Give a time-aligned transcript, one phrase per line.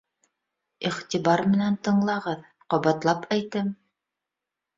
[0.89, 2.41] Иғтибар менән тыңлағыҙ,
[2.75, 3.71] ҡабатлап әйтәм!